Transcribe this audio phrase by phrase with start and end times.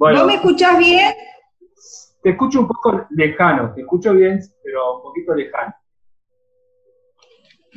[0.00, 1.14] ¿No me escuchás bien?
[2.22, 5.74] Te escucho un poco lejano, te escucho bien, pero un poquito lejano.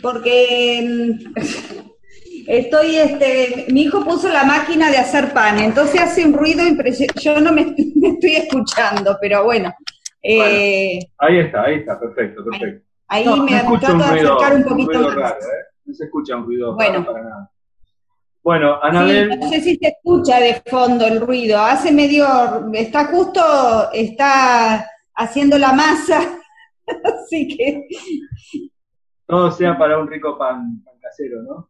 [0.02, 1.34] Porque mm,
[2.48, 7.22] estoy, este, mi hijo puso la máquina de hacer pan, entonces hace un ruido impresionante.
[7.22, 9.74] Yo no me, estoy escuchando, pero bueno.
[10.22, 12.88] Eh, ahí está, ahí está, perfecto, perfecto.
[13.08, 15.16] Ahí, me trato de acercar un poquito más.
[15.16, 15.66] Raro, ¿eh?
[15.86, 17.06] No se escucha un ruido bueno.
[17.06, 17.53] para nada.
[18.44, 19.40] Bueno, Anabel.
[19.40, 21.60] no sé si se escucha de fondo el ruido.
[21.60, 22.26] Hace medio.
[22.74, 23.42] Está justo.
[23.94, 26.20] Está haciendo la masa.
[27.04, 27.88] Así que.
[29.26, 31.70] Todo sea para un rico pan, casero, ¿no?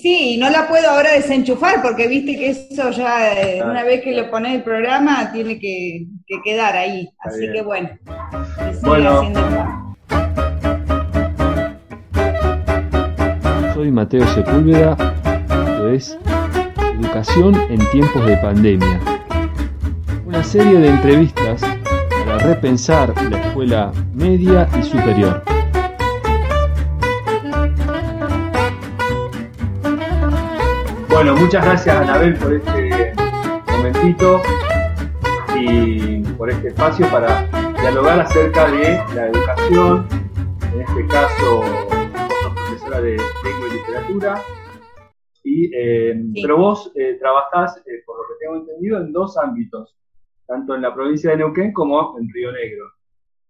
[0.00, 4.14] Sí, no la puedo ahora desenchufar porque viste que eso ya, eh, una vez que
[4.14, 6.06] lo pones el programa, tiene que,
[6.44, 7.10] quedar ahí.
[7.18, 7.90] Así que bueno.
[8.82, 9.96] Bueno.
[13.74, 14.96] Soy Mateo Sepúlveda
[15.88, 16.18] es
[16.98, 19.00] Educación en tiempos de pandemia.
[20.24, 21.62] Una serie de entrevistas
[22.24, 25.42] para repensar la escuela media y superior.
[31.08, 33.14] Bueno, muchas gracias Anabel por este
[33.68, 34.42] momentito
[35.56, 37.46] y por este espacio para
[37.80, 40.06] dialogar acerca de la educación,
[40.72, 41.62] en este caso,
[42.54, 44.42] profesora de lengua y literatura,
[45.44, 49.96] eh, pero vos eh, trabajás, eh, por lo que tengo entendido, en dos ámbitos,
[50.46, 52.84] tanto en la provincia de Neuquén como en Río Negro.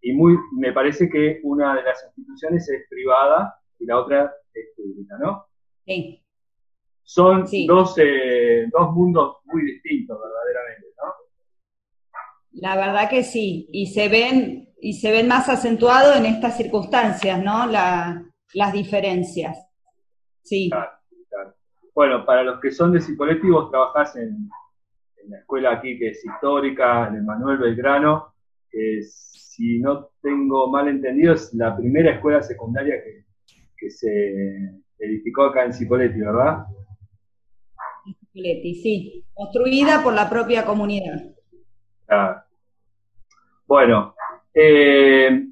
[0.01, 4.67] Y muy, me parece que una de las instituciones es privada y la otra es
[4.77, 5.45] pública, ¿no?
[5.85, 6.19] Sí.
[7.05, 11.13] Son Dos, dos mundos muy distintos, verdaderamente, ¿no?
[12.53, 17.43] La verdad que sí, y se ven, y se ven más acentuados en estas circunstancias,
[17.43, 17.67] ¿no?
[17.67, 19.59] las diferencias.
[20.43, 20.71] Sí.
[21.95, 24.49] Bueno, para los que son de Cipolletti, vos trabajás en,
[25.29, 28.35] la escuela aquí que es histórica, en el Manuel Belgrano,
[28.69, 33.23] que si no tengo mal entendido es la primera escuela secundaria que,
[33.91, 36.65] se edificó acá en Cipolletti, ¿verdad?
[38.05, 41.35] Cipolletti, sí, construida por la propia comunidad.
[42.07, 42.43] Claro.
[43.67, 44.15] Bueno,
[44.55, 45.49] eh,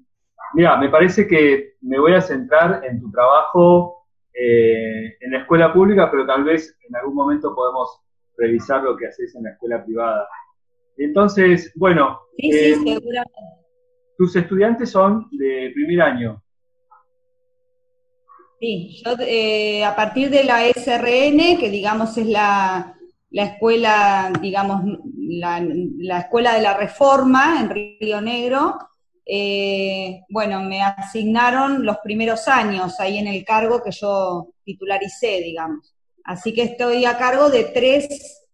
[0.54, 3.99] mira, me parece que me voy a centrar en tu trabajo
[4.32, 8.00] eh, en la escuela pública, pero tal vez en algún momento podemos
[8.36, 10.28] revisar lo que haces en la escuela privada.
[10.96, 12.74] Entonces, bueno, eh,
[14.16, 16.42] tus estudiantes son de primer año.
[18.60, 22.94] Sí, yo eh, a partir de la SRN, que digamos es la,
[23.30, 24.82] la escuela, digamos,
[25.16, 25.66] la,
[25.98, 28.78] la, escuela de la reforma en Río Negro,
[29.32, 35.94] eh, bueno, me asignaron los primeros años ahí en el cargo que yo titularicé, digamos.
[36.24, 38.44] Así que estoy a cargo de tres,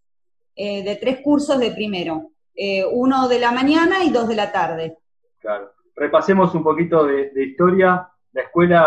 [0.55, 4.51] eh, de tres cursos de primero, eh, uno de la mañana y dos de la
[4.51, 4.99] tarde.
[5.95, 8.07] Repasemos un poquito de, historia.
[8.33, 8.85] La escuela,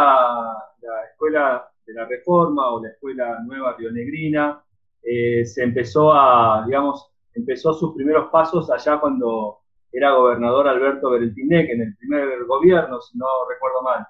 [0.80, 4.62] la escuela de la Reforma o la escuela nueva rionegrina
[5.02, 9.59] se empezó a, digamos, empezó sus primeros pasos allá cuando
[9.92, 14.06] era gobernador Alberto Berentinec en el primer gobierno, si no recuerdo mal.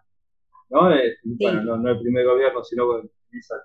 [0.71, 0.93] ¿no?
[0.95, 3.11] Eh, bueno, no, el primer gobierno, sino el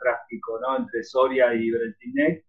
[0.02, 0.78] tráfico, ¿no?
[0.78, 2.46] Entre Soria y Berentinec.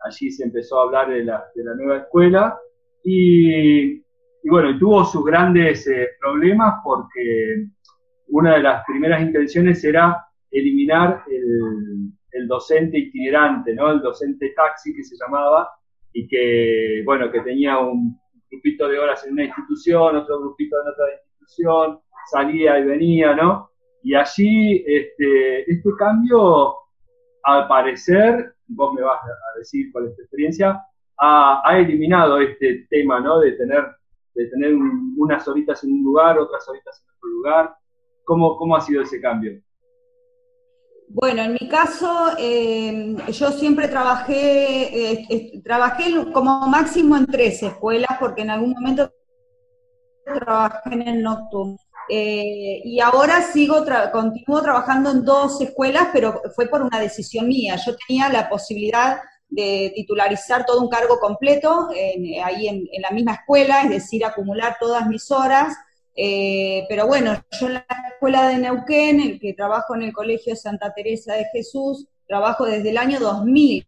[0.00, 2.58] Allí se empezó a hablar de la, de la nueva escuela
[3.02, 7.66] y, y bueno, y tuvo sus grandes eh, problemas porque
[8.28, 13.90] una de las primeras intenciones era eliminar el, el docente itinerante, ¿no?
[13.90, 15.68] El docente taxi que se llamaba
[16.12, 18.18] y que, bueno, que tenía un,
[18.50, 22.00] grupito de horas en una institución, otro grupito en otra institución,
[22.30, 23.70] salía y venía, ¿no?
[24.02, 26.74] Y allí este, este cambio,
[27.44, 30.82] al parecer, vos me vas a decir cuál es tu experiencia,
[31.18, 33.40] ha, eliminado este tema, ¿no?
[33.40, 33.84] De tener,
[34.34, 37.76] de tener unas horitas en un lugar, otras horitas en otro lugar.
[38.24, 39.60] ¿Cómo, cómo ha sido ese cambio?
[41.10, 48.10] Bueno, en mi caso, eh, yo siempre trabajé, eh, trabajé como máximo en tres escuelas,
[48.20, 49.10] porque en algún momento
[50.24, 51.76] trabajé en el nocturno.
[52.10, 57.76] Eh, y ahora sigo, continúo trabajando en dos escuelas, pero fue por una decisión mía.
[57.76, 59.18] Yo tenía la posibilidad
[59.48, 61.88] de titularizar todo un cargo completo
[62.44, 65.74] ahí en la misma escuela, es decir, acumular todas mis horas
[66.20, 70.56] eh, pero bueno, yo en la escuela de Neuquén, el que trabajo en el Colegio
[70.56, 73.86] Santa Teresa de Jesús, trabajo desde el año 2000.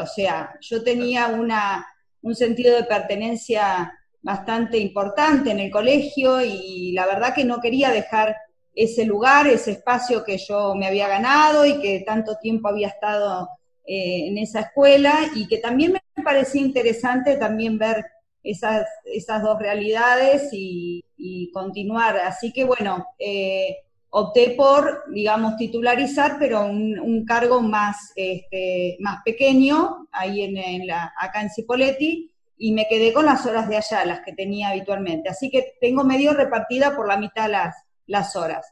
[0.00, 1.86] O sea, yo tenía una,
[2.22, 3.92] un sentido de pertenencia
[4.22, 8.34] bastante importante en el colegio y la verdad que no quería dejar
[8.74, 13.46] ese lugar, ese espacio que yo me había ganado y que tanto tiempo había estado
[13.86, 18.06] eh, en esa escuela y que también me parecía interesante también ver
[18.42, 21.04] esas, esas dos realidades y,
[21.52, 22.16] continuar.
[22.18, 23.78] Así que bueno, eh,
[24.10, 31.42] opté por, digamos, titularizar, pero un, cargo más, este, más pequeño, ahí en, la, acá
[31.42, 35.28] en Cipoletti, y me quedé con las horas de allá, las que tenía habitualmente.
[35.28, 37.74] Así que tengo medio repartida por la mitad las,
[38.06, 38.66] las horas.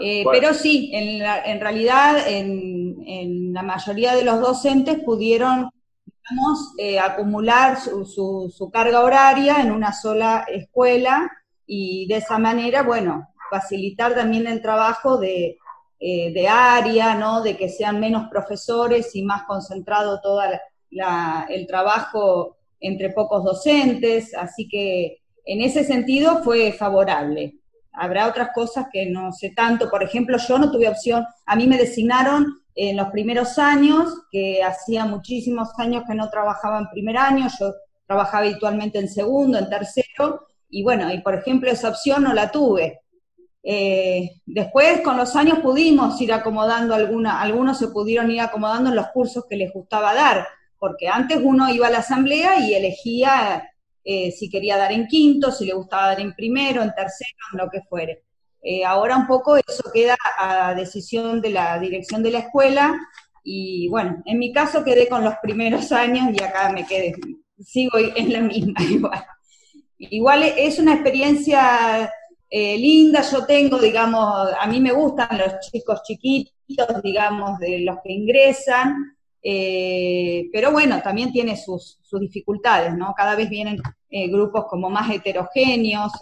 [0.00, 5.70] Eh, pero sí, en, en realidad en, en, la mayoría de los docentes pudieron
[6.78, 11.30] eh, acumular su, su, carga horaria en una sola escuela
[11.66, 15.58] y de esa manera, bueno, facilitar también el trabajo de,
[16.00, 17.42] eh, de área, ¿no?
[17.42, 20.40] De que sean menos profesores y más concentrado todo
[21.48, 27.58] el trabajo entre pocos docentes, así que en ese sentido fue favorable.
[27.92, 31.66] Habrá otras cosas que no sé tanto, por ejemplo, yo no tuve opción, a mí
[31.66, 32.46] me designaron
[32.80, 37.74] en los primeros años, que hacía muchísimos años que no trabajaba en primer año, yo
[38.06, 42.52] trabajaba habitualmente en segundo, en tercero, y bueno, y por ejemplo esa opción no la
[42.52, 43.00] tuve.
[43.64, 48.96] Eh, después, con los años pudimos ir acomodando alguna, algunos se pudieron ir acomodando en
[48.96, 50.46] los cursos que les gustaba dar,
[50.78, 53.68] porque antes uno iba a la asamblea y elegía
[54.04, 57.58] eh, si quería dar en quinto, si le gustaba dar en primero, en tercero, en
[57.58, 58.22] lo que fuere.
[58.62, 62.98] Eh, ahora un poco eso queda a decisión de la dirección de la escuela
[63.44, 67.14] y bueno, en mi caso quedé con los primeros años y acá me quedé,
[67.60, 69.24] sigo en la misma igual.
[69.98, 72.12] Igual es una experiencia
[72.50, 77.96] eh, linda, yo tengo, digamos, a mí me gustan los chicos chiquitos, digamos, de los
[78.02, 83.12] que ingresan, eh, pero bueno, también tiene sus, dificultades, ¿no?
[83.16, 83.78] Cada vez vienen
[84.10, 86.12] grupos como más heterogéneos,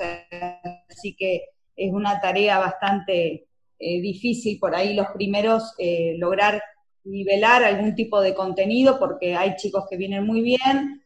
[0.88, 3.46] así que es una tarea bastante
[3.78, 5.74] difícil por ahí los primeros
[6.16, 6.62] lograr
[7.04, 11.02] nivelar algún tipo de contenido, porque hay chicos que vienen muy bien,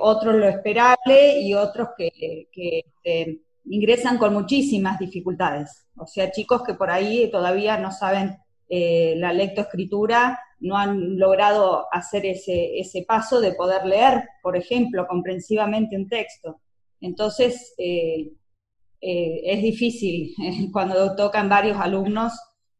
[0.00, 5.86] otros lo esperable y otros que, este, ingresan con muchísimas dificultades.
[5.96, 8.36] O sea, chicos que por ahí todavía no saben
[8.68, 15.06] eh, la lectoescritura, no han logrado hacer ese, ese paso de poder leer, por ejemplo,
[15.06, 16.60] comprensivamente un texto.
[17.00, 18.32] Entonces, eh,
[19.06, 20.34] eh, es difícil
[20.72, 22.32] cuando tocan varios alumnos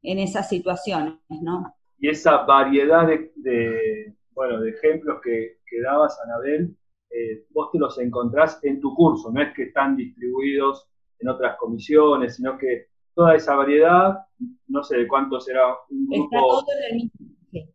[0.03, 1.75] en esas situaciones, ¿no?
[1.99, 6.75] Y esa variedad de, bueno, de ejemplos que, que dabas, Anabel,
[7.11, 10.89] eh, vos te los encontrás en tu curso, no es que están distribuidos
[11.19, 14.19] en otras comisiones, sino que toda esa variedad,
[14.69, 16.25] no sé de cuánto será un grupo.
[16.25, 17.71] Está todo en el mismo.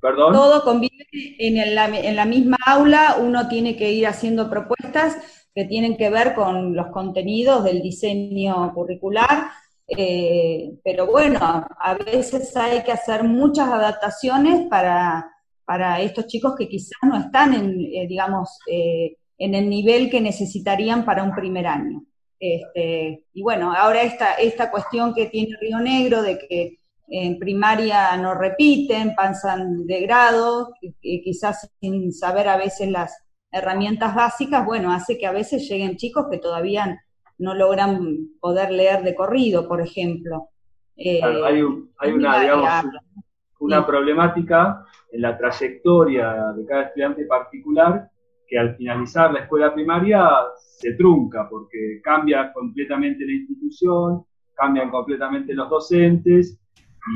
[0.00, 0.32] ¿Perdón?
[0.32, 1.06] Todo convive
[1.38, 1.74] en,
[2.16, 6.88] la misma aula, uno tiene que ir haciendo propuestas que tienen que ver con los
[6.88, 9.50] contenidos del diseño curricular,
[9.86, 15.30] eh, pero bueno, a veces hay que hacer muchas adaptaciones para
[15.64, 20.20] para estos chicos que quizás no están en, eh, digamos, eh, en el nivel que
[20.20, 22.04] necesitarían para un primer año.
[22.38, 26.78] Este, y bueno, ahora esta, esta cuestión que tiene Río Negro de que
[27.08, 33.23] en primaria no repiten, pasan de grado, quizás sin saber a veces las
[33.54, 37.00] herramientas básicas, bueno, hace que a veces lleguen chicos que todavía
[37.38, 40.48] no logran poder leer de corrido, por ejemplo.
[40.96, 41.20] hay,
[41.98, 42.68] hay una, digamos,
[43.60, 48.10] una problemática en la trayectoria de cada estudiante particular
[48.46, 55.54] que al finalizar la escuela primaria se trunca porque cambia completamente la institución, cambian completamente
[55.54, 56.58] los docentes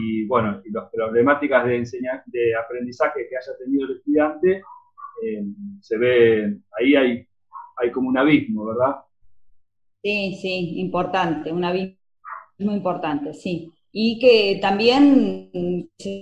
[0.00, 4.62] y bueno, y las problemáticas de, enseñar, de aprendizaje que haya tenido el estudiante,
[5.22, 5.44] eh,
[5.80, 7.26] se ve, ahí hay,
[7.76, 8.96] hay como un abismo, ¿verdad?
[10.02, 11.96] Sí, sí, importante, un abismo
[12.58, 15.50] importante, sí y que también,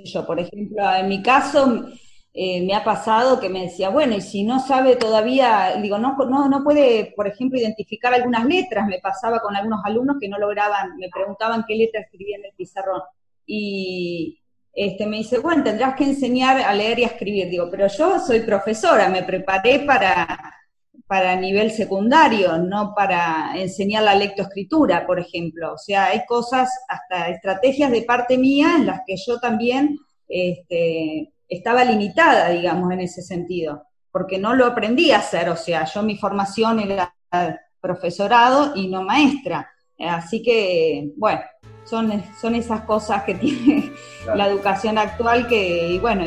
[0.04, 1.86] yo, por ejemplo, en mi caso
[2.32, 6.16] eh, me ha pasado que me decía, bueno, y si no sabe todavía, digo, no,
[6.16, 10.38] no, no puede, por ejemplo, identificar algunas letras, me pasaba con algunos alumnos que no
[10.38, 13.02] lograban, me preguntaban qué letra escribía en el pizarrón.
[13.46, 14.38] Y
[14.76, 17.48] este, me dice, bueno, tendrás que enseñar a leer y a escribir.
[17.48, 20.54] Digo, pero yo soy profesora, me preparé para,
[21.06, 25.72] para nivel secundario, no para enseñar la lectoescritura, por ejemplo.
[25.72, 29.96] O sea, hay cosas, hasta estrategias de parte mía en las que yo también
[30.28, 35.86] este, estaba limitada, digamos, en ese sentido, porque no lo aprendí a hacer, o sea,
[35.86, 37.14] yo mi formación era
[37.80, 39.70] profesorado y no maestra.
[39.98, 41.40] Así que, bueno,
[41.88, 43.92] son, son esas cosas que tiene
[44.34, 46.24] la educación actual que, bueno,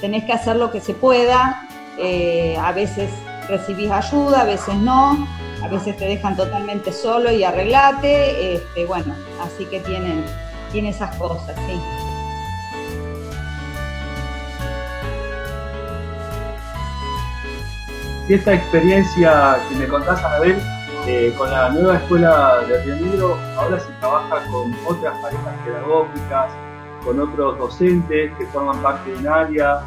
[0.00, 1.68] tenés que hacer lo que se pueda,
[1.98, 3.10] eh, a veces
[3.48, 5.26] recibís ayuda, a veces no,
[5.62, 10.24] a veces te dejan totalmente solo y arreglate, este, bueno, así que tienen,
[10.72, 11.80] tiene esas cosas, sí.
[18.28, 20.56] y esta experiencia que me contás, Anabel,
[21.06, 26.50] eh, con la nueva escuela de Río Negro, ahora se trabaja con otras parejas pedagógicas,
[27.04, 29.82] con otros docentes que forman parte de un área.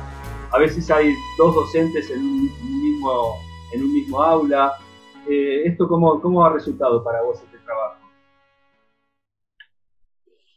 [0.51, 3.35] A veces hay dos docentes en un, mismo,
[3.73, 4.73] en un mismo aula.
[5.27, 7.95] Eh, ¿Esto cómo, cómo ha resultado para vos este trabajo?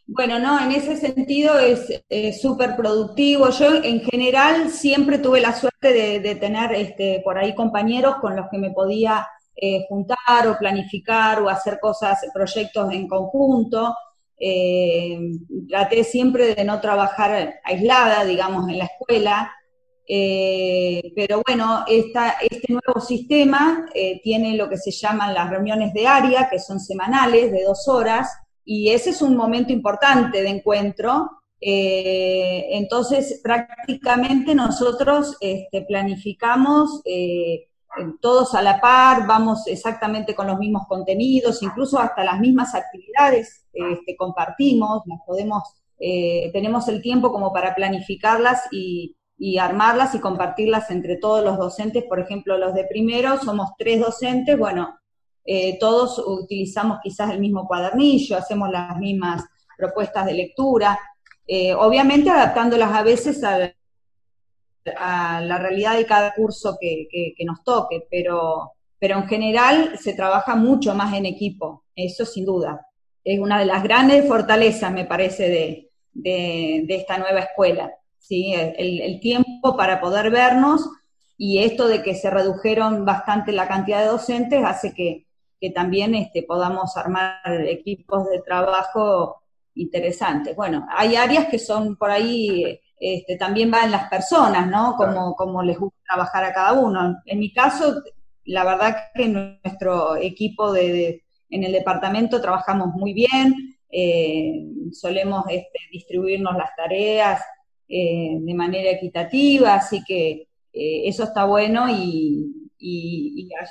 [0.07, 3.49] Bueno, no, en ese sentido es súper productivo.
[3.49, 8.47] Yo en general siempre tuve la suerte de, tener este, por ahí compañeros con los
[8.51, 9.27] que me podía
[9.63, 13.95] eh, juntar o planificar o hacer cosas, proyectos en conjunto.
[14.39, 15.19] Eh,
[15.69, 19.53] traté siempre de no trabajar aislada, digamos, en la escuela,
[20.09, 23.87] eh, pero bueno, este nuevo sistema
[24.25, 28.31] tiene lo que se llaman las reuniones de área, que son semanales, de dos horas,
[28.65, 31.31] y ese es un momento importante de encuentro.
[31.61, 37.03] entonces, prácticamente nosotros este, planificamos
[38.21, 43.67] todos a la par, vamos exactamente con los mismos contenidos, incluso hasta las mismas actividades
[43.73, 45.63] este, compartimos, las podemos,
[45.99, 49.17] eh, tenemos el tiempo como para planificarlas y,
[49.59, 54.59] armarlas y compartirlas entre todos los docentes, por ejemplo, los de primero, somos tres docentes,
[54.59, 54.99] bueno,
[55.47, 59.43] eh, todos utilizamos quizás el mismo cuadernillo, hacemos las mismas
[59.79, 60.99] propuestas de lectura,
[61.47, 63.73] eh, obviamente adaptándolas a veces a
[64.97, 70.57] a la realidad de cada curso que, nos toque, pero, pero en general se trabaja
[70.57, 72.87] mucho más en equipo, eso sin duda.
[73.23, 77.93] Es una de las grandes fortalezas, me parece, de, esta nueva escuela.
[78.19, 78.55] ¿sí?
[78.55, 80.89] El, tiempo para poder vernos
[81.37, 85.27] y esto de que se redujeron bastante la cantidad de docentes hace que,
[85.75, 89.43] también este, podamos armar equipos de trabajo
[89.75, 90.57] interesantes.
[90.57, 94.95] Bueno, hay áreas que son por ahí este, también va en las personas, ¿no?
[94.95, 97.17] Como, como les gusta trabajar a cada uno.
[97.25, 98.03] En mi caso,
[98.45, 103.55] la verdad que nuestro equipo de, en el departamento trabajamos muy bien,
[103.91, 107.43] eh, solemos este, distribuirnos las tareas
[107.89, 112.57] eh, de manera equitativa, así que eh, eso está bueno y,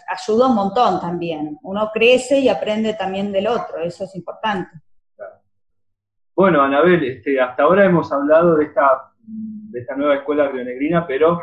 [0.08, 1.58] ayuda un montón también.
[1.64, 4.70] Uno crece y aprende también del otro, eso es importante.
[6.36, 9.09] Bueno, Anabel, este, hasta ahora hemos hablado de esta
[9.72, 11.40] de esta nueva escuela rionegrina, pero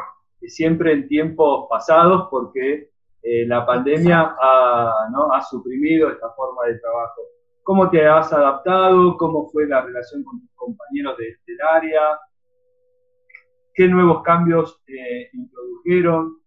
[0.48, 2.90] siempre en tiempos pasados porque
[3.22, 4.92] eh, la pandemia ha,
[5.32, 7.22] ha, suprimido esta forma de trabajo.
[7.62, 9.16] ¿Cómo te has adaptado?
[9.16, 12.02] ¿Cómo fue la relación con tus compañeros de, del área?
[13.74, 16.38] ¿Qué nuevos cambios eh, introdujeron?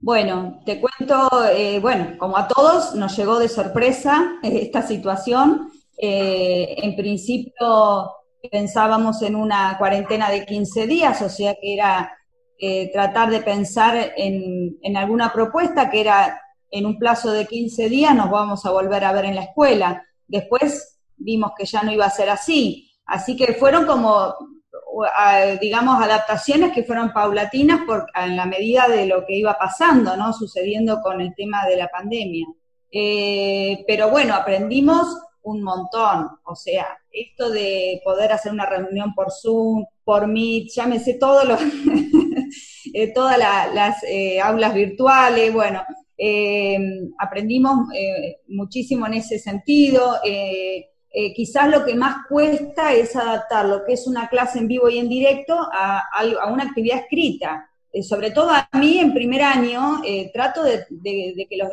[0.00, 5.70] Bueno, te cuento, eh, bueno, como a todos nos llegó de sorpresa esta situación.
[6.00, 8.17] en principio
[8.50, 12.12] pensábamos en una cuarentena de 15 días, o sea que era
[12.60, 16.40] eh, tratar de pensar en, alguna propuesta que era
[16.70, 20.02] en un plazo de 15 días nos vamos a volver a ver en la escuela.
[20.26, 22.90] Después vimos que ya no iba a ser así.
[23.06, 24.34] Así que fueron como,
[25.60, 30.32] digamos, adaptaciones que fueron paulatinas por, en la medida de lo que iba pasando, ¿no?
[30.32, 32.46] Sucediendo con el tema de la pandemia.
[32.90, 36.28] Eh, pero bueno, aprendimos un montón.
[36.44, 41.56] O sea, esto de poder hacer una reunión por Zoom, por Meet, llámese todo lo,
[42.94, 45.82] eh, todas las eh, aulas virtuales, bueno,
[46.16, 46.78] eh,
[47.18, 47.88] aprendimos
[48.48, 50.16] muchísimo en ese sentido.
[51.34, 54.98] quizás lo que más cuesta es adaptar lo que es una clase en vivo y
[54.98, 56.02] en directo a,
[56.50, 57.70] una actividad escrita.
[58.02, 60.00] sobre todo a mí en primer año
[60.32, 60.86] trato de
[61.48, 61.70] que los,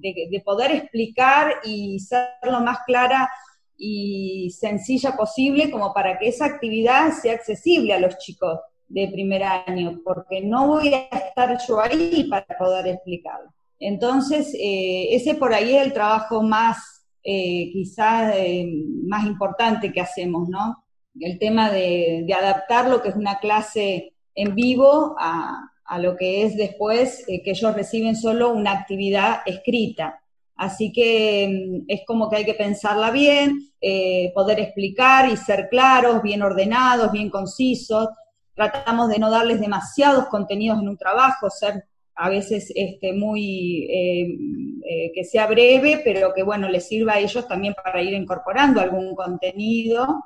[0.00, 3.28] de, poder explicar y ser lo más clara
[3.76, 9.42] y sencilla posible como para que esa actividad sea accesible a los chicos de primer
[9.42, 13.52] año, porque no voy a estar yo ahí para poder explicarlo.
[13.78, 18.66] Entonces, eh, ese por ahí es el trabajo más, eh, quizás, eh,
[19.04, 20.84] más importante que hacemos, ¿no?
[21.20, 26.16] El tema de, de adaptar lo que es una clase en vivo a, a lo
[26.16, 30.20] que es después eh, que ellos reciben solo una actividad escrita.
[30.54, 35.68] Así que mm, es como que hay que pensarla bien, eh, poder explicar y ser
[35.70, 38.08] claros, bien ordenados, bien concisos.
[38.54, 41.84] Tratamos de no darles demasiados contenidos en un trabajo, ser
[42.16, 47.46] a veces este, muy, eh, que sea breve, pero que bueno, les sirva a ellos
[47.46, 50.24] también para ir incorporando algún contenido.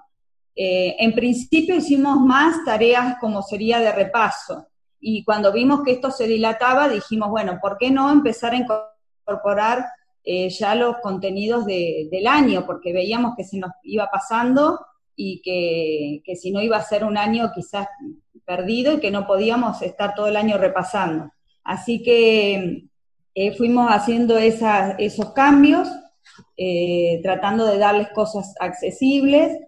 [0.54, 4.66] en principio hicimos más tareas como sería de repaso,
[5.04, 8.56] y cuando vimos que esto se dilataba, dijimos, bueno, ¿por qué no empezar a
[9.26, 9.84] incorporar
[10.22, 12.64] eh, ya los contenidos del año?
[12.64, 14.78] Porque veíamos que se nos iba pasando
[15.16, 17.88] y que, si no iba a ser un año quizás
[18.46, 21.32] perdido y que no podíamos estar todo el año repasando.
[21.64, 22.84] Así que
[23.34, 25.88] eh, fuimos haciendo esos cambios,
[26.56, 29.58] eh, tratando de darles cosas accesibles,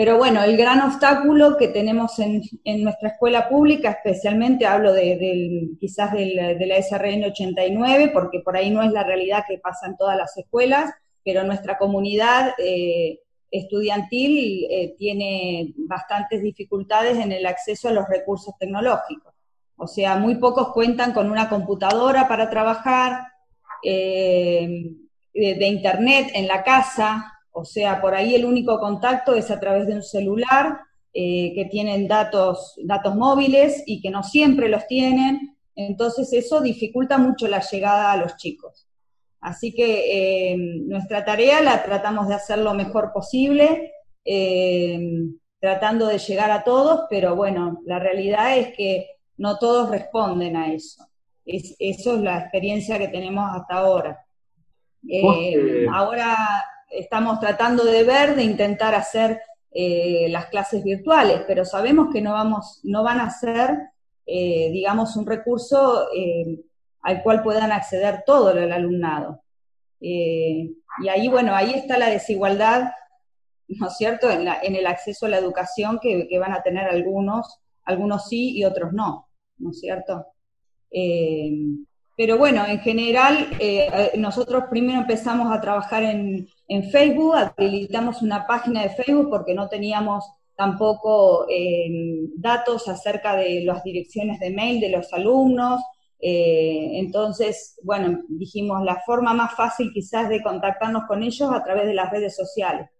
[0.00, 2.40] pero bueno, el gran obstáculo que tenemos en,
[2.82, 8.82] nuestra escuela pública, especialmente hablo de, quizás de la SRN 89, porque por ahí no
[8.82, 10.90] es la realidad que pasa en todas las escuelas,
[11.22, 14.66] pero nuestra comunidad eh, estudiantil
[14.96, 19.34] tiene bastantes dificultades en el acceso a los recursos tecnológicos.
[19.76, 23.20] O sea, muy pocos cuentan con una computadora para trabajar,
[23.82, 24.94] eh,
[25.34, 29.86] de, internet en la casa, o sea, por ahí el único contacto es a través
[29.86, 30.80] de un celular,
[31.12, 37.18] eh, que tienen datos, datos móviles y que no siempre los tienen, entonces eso dificulta
[37.18, 38.86] mucho la llegada a los chicos.
[39.40, 43.92] Así que eh, nuestra tarea la tratamos de hacer lo mejor posible,
[45.58, 49.06] tratando de llegar a todos, pero bueno, la realidad es que
[49.40, 51.06] no todos responden a eso.
[51.44, 54.26] Es, eso es la experiencia que tenemos hasta ahora.
[55.08, 56.36] Eh, ahora
[56.90, 59.40] estamos tratando de ver, de intentar hacer
[59.72, 63.78] eh, las clases virtuales, pero sabemos que no, vamos, no van a ser,
[64.26, 66.08] eh, digamos, un recurso
[67.02, 69.42] al cual puedan acceder todo el alumnado.
[70.00, 72.90] y ahí, bueno, ahí está la desigualdad,
[73.68, 78.28] ¿no es cierto?, en, el acceso a la educación que, van a tener algunos, algunos
[78.28, 79.30] sí y otros no.
[79.60, 80.26] ¿no es cierto?
[80.90, 81.52] Eh,
[82.16, 86.48] pero bueno, en general, eh, nosotros primero empezamos a trabajar en,
[86.90, 90.24] Facebook, habilitamos una página de Facebook porque no teníamos
[90.56, 91.90] tampoco eh,
[92.36, 95.80] datos acerca de las direcciones de mail de los alumnos.
[96.20, 101.94] entonces, bueno, dijimos la forma más fácil quizás de contactarnos con ellos a través de
[101.94, 102.90] las redes sociales.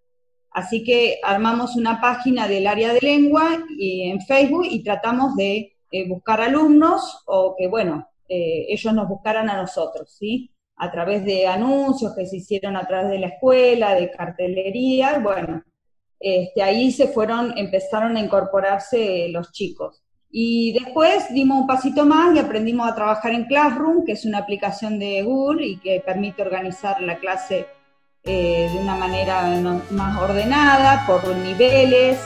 [0.50, 5.76] Así que armamos una página del área de lengua y, en Facebook y tratamos de
[5.92, 10.50] eh, buscar alumnos o que, bueno, eh, ellos nos buscaran a nosotros, ¿sí?
[10.82, 15.62] A través de anuncios que se hicieron a través de la escuela, de cartelería, bueno,
[16.18, 20.02] este, ahí se fueron, empezaron a incorporarse los chicos.
[20.30, 24.38] Y después dimos un pasito más y aprendimos a trabajar en Classroom, que es una
[24.38, 27.66] aplicación de Google y que permite organizar la clase
[28.22, 29.42] eh, de una manera
[29.90, 32.18] más ordenada, por niveles,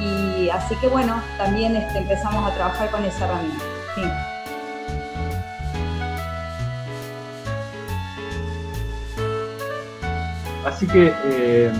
[0.00, 3.64] y así que bueno, también este, empezamos a trabajar con esa herramienta.
[10.64, 11.72] Así que, eh,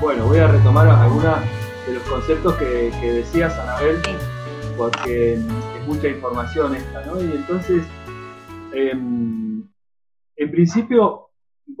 [0.00, 1.38] bueno, voy a retomar algunos
[1.86, 3.98] de los conceptos que, decías, Anabel,
[4.76, 7.20] porque es mucha información esta, ¿no?
[7.20, 7.84] Y entonces,
[8.72, 9.64] em,
[10.36, 11.28] en principio,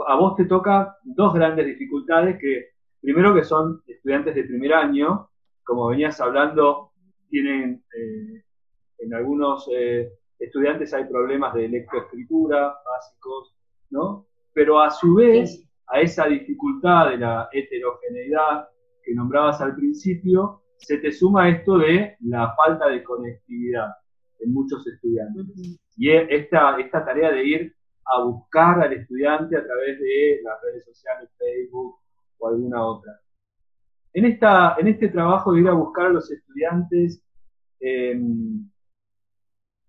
[0.06, 5.28] a vos te toca dos grandes dificultades que, primero que son estudiantes de primer año,
[5.64, 6.92] como venías hablando,
[7.28, 8.44] tienen eh,
[8.98, 13.56] en algunos eh, estudiantes hay problemas de lectoescritura básicos,
[13.90, 14.26] ¿no?
[14.52, 18.68] Pero a su vez, a esa dificultad de la heterogeneidad
[19.02, 23.90] que nombrabas al principio, se te suma esto de la falta de conectividad
[24.40, 25.46] en muchos estudiantes.
[25.96, 27.74] Y esta, esta tarea de ir
[28.06, 31.96] a buscar al estudiante a través de las redes sociales, Facebook
[32.38, 33.12] o alguna otra.
[34.12, 37.22] En, esta, en este trabajo de ir a buscar a los estudiantes,
[37.80, 38.68] em,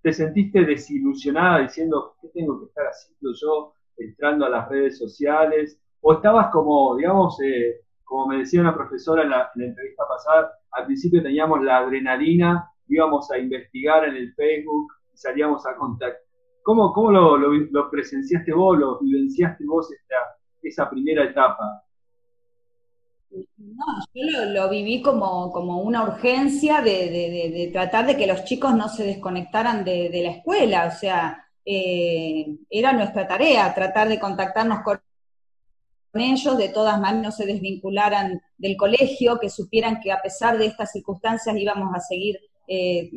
[0.01, 5.79] ¿te sentiste desilusionada diciendo qué tengo que estar haciendo yo entrando a las redes sociales?
[6.07, 10.85] ¿O estabas como, digamos, eh, como me decía una profesora en la, entrevista pasada, al
[10.85, 16.21] principio teníamos la adrenalina, íbamos a investigar en el Facebook y salíamos a contactar?
[16.61, 20.15] ¿Cómo, cómo lo, presenciaste vos, lo vivenciaste vos esta,
[20.61, 21.81] esa primera etapa?
[23.57, 28.89] No, yo lo, viví como, como, una urgencia de, tratar de que los chicos no
[28.89, 34.99] se desconectaran de, la escuela, o sea, eh, era nuestra tarea, tratar de contactarnos con
[36.21, 40.67] ellos, de todas maneras no se desvincularan del colegio, que supieran que a pesar de
[40.67, 43.09] estas circunstancias íbamos a seguir, eh,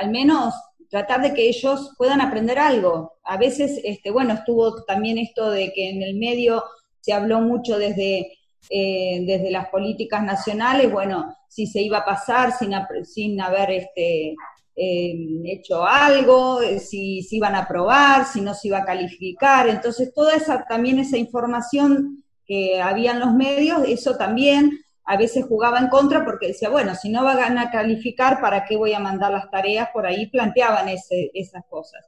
[0.00, 0.54] al menos
[0.90, 3.14] tratar de que ellos puedan aprender algo.
[3.24, 6.64] A veces, este, bueno, estuvo también esto de que en el medio
[7.00, 8.32] se habló mucho desde
[8.70, 12.72] eh, desde las políticas nacionales, bueno, si se iba a pasar sin,
[13.04, 14.36] sin haber este,
[14.76, 15.14] eh,
[15.46, 19.68] hecho algo, si se iban a aprobar, si no se iba a calificar.
[19.68, 22.21] Entonces, toda esa, también esa información
[22.52, 26.94] que había en los medios, eso también a veces jugaba en contra porque decía, bueno,
[26.94, 29.88] si no van a calificar, ¿para qué voy a mandar las tareas?
[29.90, 32.04] Por ahí planteaban esas cosas.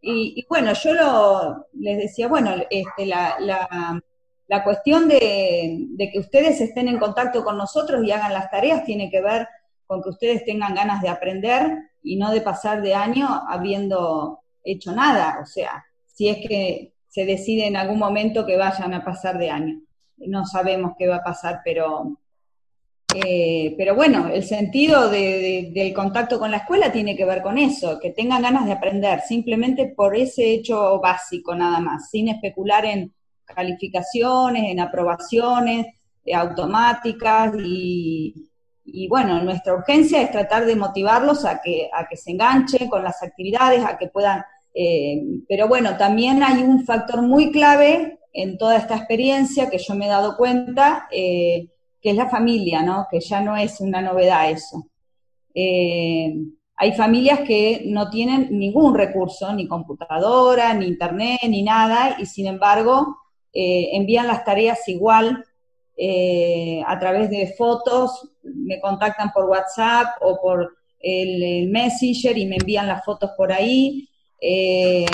[0.00, 3.36] Y, bueno, yo lo, les decía, bueno, este, la,
[4.48, 9.10] la cuestión de, que ustedes estén en contacto con nosotros y hagan las tareas tiene
[9.10, 9.48] que ver
[9.86, 14.92] con que ustedes tengan ganas de aprender y no de pasar de año habiendo hecho
[14.92, 15.40] nada.
[15.42, 19.50] O sea, si es que se decide en algún momento que vayan a pasar de
[19.50, 19.80] año.
[20.26, 22.18] No sabemos qué va a pasar, pero,
[23.14, 27.98] eh, pero bueno, el sentido del contacto con la escuela tiene que ver con eso,
[28.00, 33.12] que tengan ganas de aprender, simplemente por ese hecho básico nada más, sin especular en
[33.44, 35.86] calificaciones, en aprobaciones
[36.34, 42.88] automáticas y, bueno, nuestra urgencia es tratar de motivarlos a que, a que se enganchen
[42.88, 44.44] con las actividades, a que puedan
[44.80, 49.94] eh, pero bueno, también hay un factor muy clave en toda esta experiencia que yo
[49.94, 51.68] me he dado cuenta, eh,
[52.00, 53.06] que es la familia, ¿no?
[53.10, 54.88] Que ya no es una novedad eso.
[55.54, 56.34] Eh,
[56.76, 62.46] hay familias que no tienen ningún recurso, ni computadora, ni internet, ni nada, y sin
[62.46, 63.16] embargo
[63.52, 65.44] envían las tareas igual
[66.86, 72.86] a través de fotos, me contactan por WhatsApp o por el Messenger y me envían
[72.86, 74.08] las fotos por ahí.
[74.40, 75.06] Eh,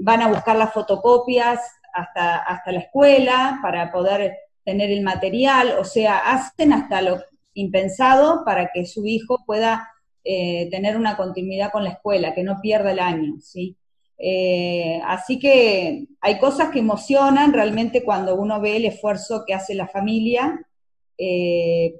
[0.00, 1.60] van a buscar las fotocopias
[1.92, 7.22] hasta, hasta la escuela para poder tener el material, o sea, hacen hasta lo
[7.54, 9.90] impensado para que su hijo pueda
[10.24, 13.76] eh, tener una continuidad con la escuela, que no pierda el año, ¿sí?
[14.18, 19.74] Eh, así que hay cosas que emocionan realmente cuando uno ve el esfuerzo que hace
[19.74, 20.60] la familia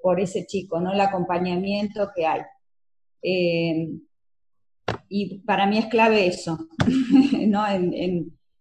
[0.01, 0.93] por ese chico, ¿no?
[0.93, 2.43] El acompañamiento que hay
[5.09, 6.69] y para mí es clave eso,
[7.47, 7.65] ¿no?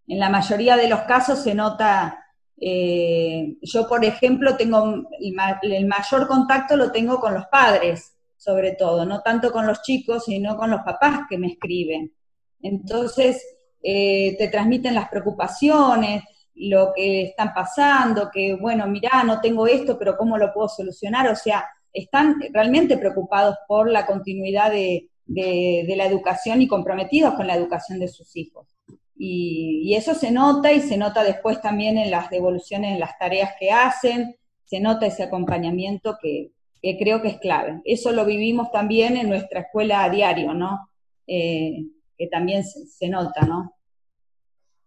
[0.07, 2.25] La mayoría de los casos se nota,
[2.59, 9.05] eh, yo por ejemplo tengo, el, mayor contacto lo tengo con los padres, sobre todo,
[9.05, 12.13] no tanto con los chicos, sino con los papás que me escriben.
[12.61, 13.43] Entonces,
[13.83, 16.23] eh, te transmiten las preocupaciones,
[16.55, 21.29] lo que están pasando, que bueno, mirá, no tengo esto, pero ¿cómo lo puedo solucionar?
[21.29, 27.55] O sea, están realmente preocupados por la continuidad de, la educación y comprometidos con la
[27.55, 28.76] educación de sus hijos.
[29.19, 33.53] Y, eso se nota y se nota después también en las devoluciones, en las tareas
[33.59, 36.51] que hacen, se nota ese acompañamiento que,
[36.99, 37.81] creo que es clave.
[37.83, 40.89] Eso lo vivimos también en nuestra escuela a diario, ¿no?
[41.25, 41.85] Eh,
[42.17, 43.73] que también se, nota, ¿no?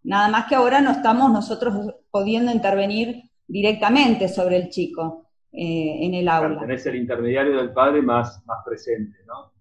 [0.03, 6.15] Nada más que ahora no estamos nosotros pudiendo intervenir directamente sobre el chico eh, en
[6.15, 6.61] el aula.
[6.61, 9.51] Tenés el intermediario del padre más, más presente, ¿no?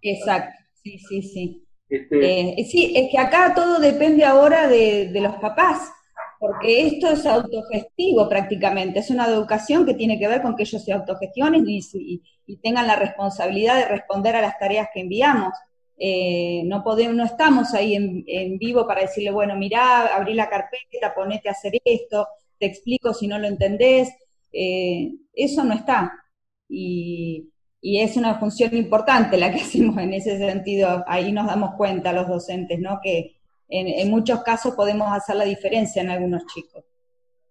[0.00, 1.66] Exacto, sí, sí, sí.
[1.90, 2.60] Este...
[2.60, 5.90] Eh, sí, es que acá todo depende ahora de, los papás,
[6.38, 10.82] porque esto es autogestivo prácticamente, es una educación que tiene que ver con que ellos
[10.82, 12.22] se autogestionen y,
[12.62, 15.52] tengan la responsabilidad de responder a las tareas que enviamos.
[15.96, 21.14] Eh, no podemos, no estamos ahí en, vivo para decirle, bueno, mirá, abrí la carpeta,
[21.14, 22.26] ponete a hacer esto,
[22.58, 24.08] te explico si no lo entendés.
[24.52, 26.12] Eh, eso no está.
[26.68, 27.49] Y,
[27.82, 31.04] y es una función importante la que hacemos en ese sentido.
[31.06, 33.00] Ahí nos damos cuenta los docentes, ¿no?
[33.02, 33.36] Que
[33.68, 36.84] en, muchos casos podemos hacer la diferencia en algunos chicos.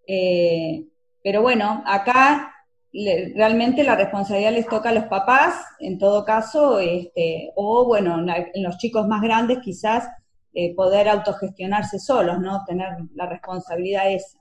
[0.08, 0.86] Eh,
[1.24, 2.54] pero bueno, acá
[2.92, 8.64] realmente la responsabilidad les toca a los papás, en todo caso, este, o bueno, en,
[8.64, 10.10] los chicos más grandes quizás
[10.54, 12.64] eh, poder autogestionarse solos, ¿no?
[12.66, 14.40] Tener la responsabilidad esa.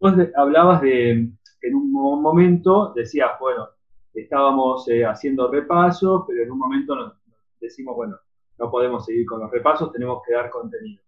[0.00, 3.68] Vos hablabas de, en un momento, decías, bueno,
[4.14, 7.14] estábamos eh, haciendo repasos, pero en un momento nos,
[7.60, 8.16] decimos, bueno,
[8.58, 11.02] no podemos seguir con los repasos, tenemos que dar contenido.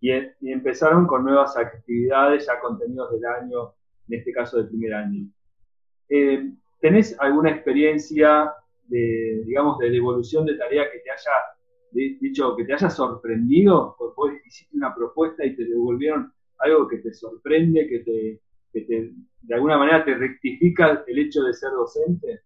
[0.00, 0.10] Y,
[0.50, 3.74] empezaron con nuevas actividades, ya contenidos del año,
[4.08, 5.26] en este caso del primer año.
[6.08, 8.52] Eh, ¿Tenés alguna experiencia
[8.88, 11.30] de, digamos, de devolución de tarea que te haya
[12.20, 13.96] dicho, que te haya sorprendido?
[13.98, 18.40] Porque vos hiciste una propuesta y te devolvieron algo que te sorprende, que te,
[18.80, 22.40] de alguna manera te rectifica el hecho de ser docente?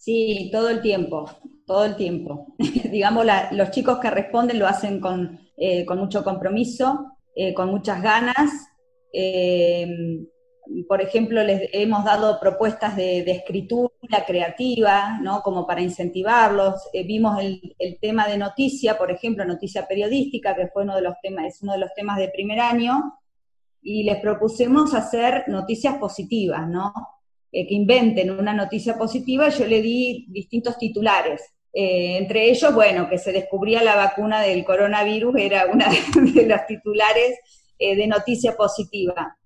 [0.00, 1.30] Sí, todo el tiempo,
[1.66, 2.54] todo el tiempo.
[2.90, 8.50] Digamos, los chicos que responden lo hacen con, eh, mucho compromiso, eh, con muchas ganas.
[9.12, 9.86] Eh,
[10.88, 15.42] por ejemplo, les hemos dado propuestas de, escritura creativa, ¿no?
[15.42, 16.88] Como para incentivarlos.
[17.06, 21.14] vimos el, el, tema de noticia, por ejemplo, noticia periodística, que fue uno de los
[21.22, 23.19] temas, es uno de los temas de primer año,
[23.82, 26.92] y les propusimos hacer noticias positivas, ¿no?
[27.52, 31.42] Eh, que inventen una noticia positiva, yo le di distintos titulares.
[31.72, 35.84] Eh, entre ellos, bueno, que se descubría la vacuna del coronavirus, era uno
[36.34, 37.38] de los titulares
[37.78, 39.36] eh, de noticia positiva.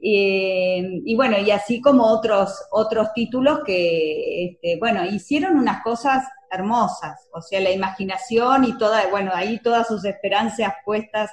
[0.00, 7.28] y bueno, y así como otros, otros títulos que, este, bueno, hicieron unas cosas hermosas,
[7.32, 11.30] o sea, la imaginación y toda, bueno, ahí todas sus esperanzas puestas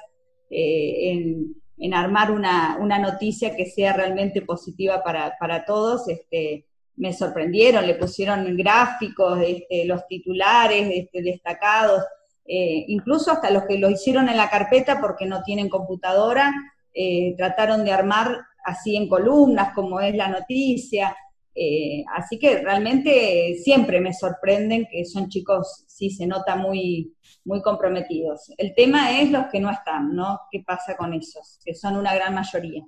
[0.50, 6.66] en, en armar una, noticia que sea realmente positiva para, todos, este,
[6.96, 12.04] me sorprendieron, le pusieron gráficos, este, los titulares este, destacados,
[12.46, 16.52] eh, incluso hasta los que lo hicieron en la carpeta porque no tienen computadora,
[16.92, 21.16] eh, trataron de armar así en columnas como es la noticia.
[21.54, 27.14] Eh, así que realmente siempre me sorprenden que son chicos, sí se nota muy,
[27.50, 28.52] muy comprometidos.
[28.56, 30.42] El tema es los que no están, ¿no?
[30.52, 31.58] ¿Qué pasa con esos?
[31.64, 32.84] Que son una gran mayoría.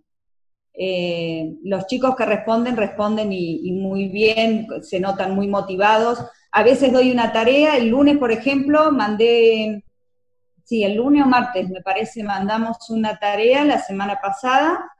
[0.72, 6.24] Eh, los chicos que responden, responden y, muy bien, se notan muy motivados.
[6.52, 9.84] A veces doy una tarea, el lunes, por ejemplo, mandé,
[10.62, 14.92] sí, el lunes o martes, me parece, mandamos una tarea la semana pasada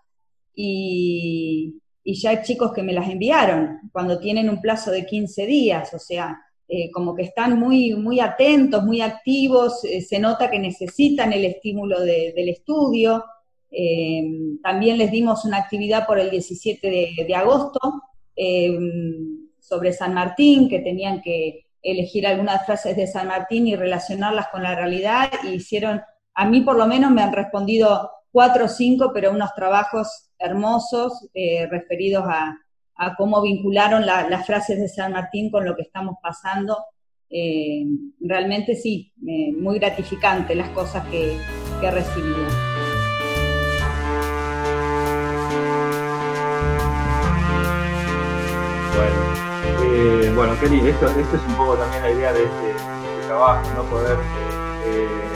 [0.57, 5.95] y, ya hay chicos que me las enviaron cuando tienen un plazo de 15 días,
[5.95, 6.43] o sea,
[6.75, 11.45] eh, como que están muy, muy atentos, muy activos, eh, se nota que necesitan el
[11.45, 13.27] estímulo del estudio.
[13.71, 14.23] Eh,
[14.63, 17.79] también les dimos una actividad por el 17 de, agosto
[19.59, 24.63] sobre San Martín, que tenían que elegir algunas frases de San Martín y relacionarlas con
[24.63, 26.01] la realidad, hicieron,
[26.33, 31.29] a mí por lo menos me han respondido cuatro o cinco, pero unos trabajos hermosos
[31.69, 32.57] referidos a,
[33.17, 36.77] cómo vincularon las frases de San Martín con lo que estamos pasando.
[37.29, 37.85] Eh,
[38.21, 39.13] realmente sí,
[39.59, 41.37] muy gratificante las cosas que,
[41.81, 41.93] que he.
[48.95, 49.21] Bueno,
[49.85, 53.83] eh, bueno Kelly, esto, es un poco también la idea de este, este trabajo, ¿no?
[53.85, 54.19] Poder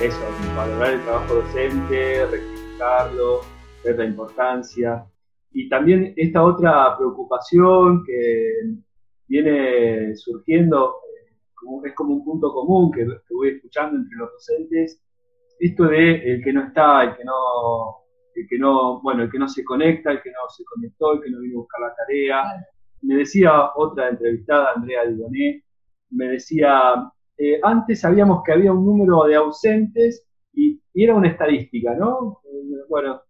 [0.02, 0.18] eso,
[0.56, 3.40] valorar el trabajo docente, rectificarlo,
[3.84, 5.06] la importancia.
[5.58, 8.74] Y también esta otra preocupación que
[9.26, 10.96] viene surgiendo,
[11.82, 15.02] es como un punto común que, voy escuchando entre los docentes,
[15.58, 19.38] esto de el que no está, el que no, el que no, bueno, el que
[19.38, 21.94] no se conecta, el que no se conectó, el que no vino a buscar la
[21.94, 22.42] tarea.
[23.00, 25.64] Me decía otra entrevistada, Andrea Didoné,
[26.10, 31.28] me decía, eh, antes sabíamos que había un número de ausentes y, y, era una
[31.28, 32.42] estadística, ¿no?
[32.44, 33.22] Eh, bueno,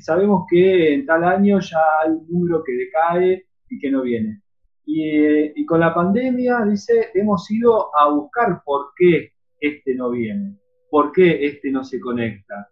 [0.00, 4.42] sabemos que en tal año ya hay un número que decae y que no viene.
[4.86, 10.58] Y, con la pandemia, dice, hemos ido a buscar por qué este no viene,
[10.90, 12.68] por qué este no se conecta.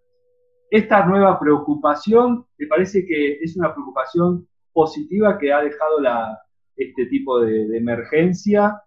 [0.70, 6.38] Esta nueva preocupación, ¿te parece que es una preocupación positiva que ha dejado la,
[6.76, 8.80] este tipo de, emergencia?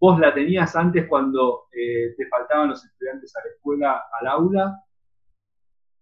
[0.00, 4.84] ¿Vos la tenías antes cuando eh, te faltaban los estudiantes a la escuela, al aula?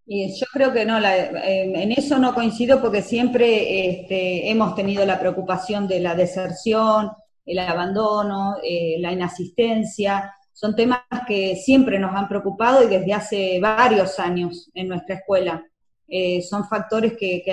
[0.09, 5.85] Yo creo que no, en eso no coincido porque siempre este, hemos tenido la preocupación
[5.85, 7.11] de la deserción,
[7.45, 10.33] el abandono, eh, la inasistencia.
[10.53, 15.61] Son temas que siempre nos han preocupado y desde hace varios años en nuestra escuela.
[16.07, 17.43] Eh, son factores que,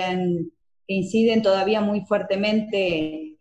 [0.87, 3.37] inciden todavía muy fuertemente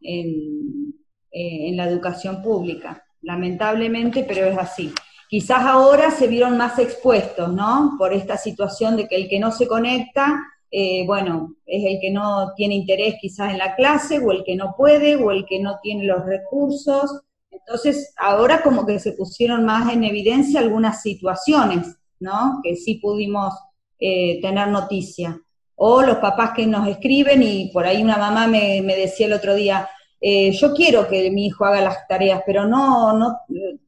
[0.00, 0.94] en,
[1.30, 4.92] eh, en la educación pública, lamentablemente, pero es así.
[5.30, 7.94] Quizás ahora se vieron más expuestos, ¿no?
[7.96, 12.10] Por esta situación de que el que no se conecta, eh, bueno, es el que
[12.10, 15.60] no tiene interés quizás en la clase, o el que no puede, o el que
[15.60, 17.20] no tiene los recursos.
[17.48, 22.58] Entonces, ahora como que se pusieron más en evidencia algunas situaciones, ¿no?
[22.64, 23.54] Que sí pudimos
[24.00, 25.40] eh, tener noticia.
[25.76, 29.34] O los papás que nos escriben, y por ahí una mamá me, me decía el
[29.34, 29.88] otro día,
[30.20, 33.38] eh, yo quiero que mi hijo haga las tareas, pero no, no,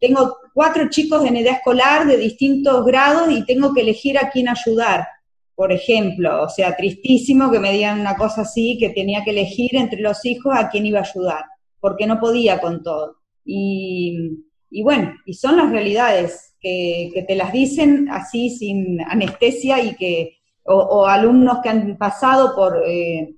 [0.03, 4.49] tengo cuatro chicos en edad escolar de distintos grados y tengo que elegir a quién
[4.49, 5.07] ayudar,
[5.55, 9.77] por ejemplo, o sea, tristísimo que me digan una cosa así, que tenía que elegir
[9.77, 11.45] entre los hijos a quién iba a ayudar,
[11.79, 13.19] porque no podía con todo.
[13.45, 14.45] Y,
[14.83, 21.07] bueno, y son las realidades que, te las dicen así sin anestesia y que, o,
[21.07, 22.83] alumnos que han pasado por...
[22.85, 23.37] Eh,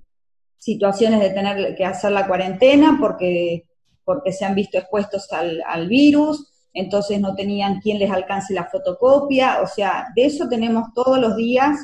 [0.65, 3.67] situaciones de tener que hacer la cuarentena porque,
[4.03, 9.61] porque se han visto expuestos al, virus, entonces no tenían quien les alcance la fotocopia,
[9.63, 11.79] o sea, de eso tenemos todos los días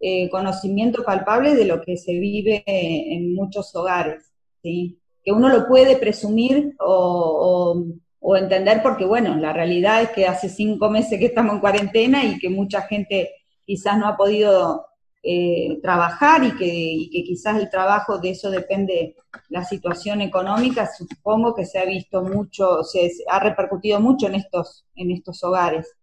[0.00, 4.98] eh, conocimiento palpable de lo que se vive en muchos hogares, ¿sí?
[5.28, 7.84] que uno lo puede presumir o,
[8.20, 12.24] o, entender porque, bueno, la realidad es que hace cinco meses que estamos en cuarentena
[12.24, 13.30] y que mucha gente
[13.66, 14.86] quizás no ha podido
[15.22, 19.16] eh, trabajar y que, quizás el trabajo de eso depende
[19.48, 24.86] la situación económica, supongo que se ha visto mucho, se ha repercutido mucho en estos,
[24.94, 25.94] en estos hogares.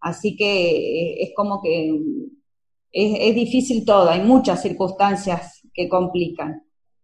[0.00, 2.00] Así que eh, es como que
[2.92, 6.62] es, difícil todo, hay muchas circunstancias que complican.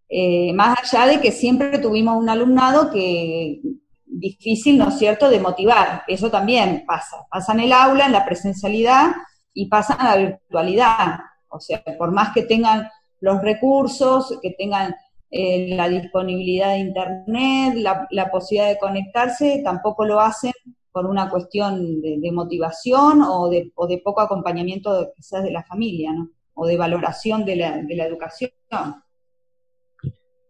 [0.09, 3.61] Eh, más allá de que siempre tuvimos un alumnado que
[4.05, 6.03] difícil, ¿no es cierto?, de motivar.
[6.09, 7.27] Eso también pasa.
[7.31, 9.13] Pasa en el aula, en la presencialidad
[9.53, 11.19] y pasa en la virtualidad.
[11.51, 12.89] O sea, por más que tengan
[13.21, 14.95] los recursos, que tengan
[15.31, 17.75] eh, la disponibilidad de Internet,
[18.11, 20.53] la, posibilidad de conectarse, tampoco lo hacen
[20.91, 23.71] por una cuestión de, motivación o de,
[24.03, 26.31] poco acompañamiento quizás de la familia, ¿no?
[26.55, 28.51] o de valoración de la, de la educación.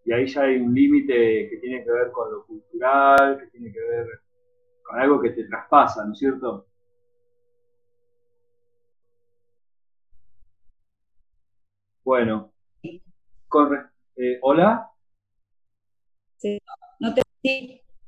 [0.04, 3.70] Y ahí ya hay un límite que tiene que ver con lo cultural, que tiene
[3.70, 4.06] que ver
[4.82, 6.67] con algo que te traspasa, ¿no es cierto?
[12.08, 12.54] Bueno,
[14.16, 14.90] eh, ¿hola?
[16.38, 16.58] Sí,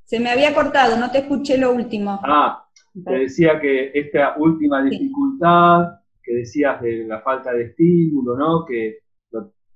[0.07, 2.19] se me había cortado, no te escuché lo último.
[2.23, 2.67] Ah,
[3.05, 8.65] te decía que esta última dificultad que decías de la falta de estímulo, ¿no?
[8.65, 9.01] Que